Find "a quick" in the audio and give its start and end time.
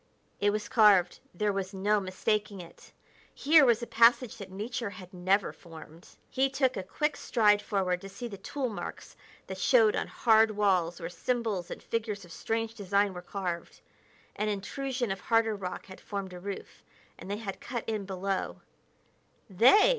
6.75-7.15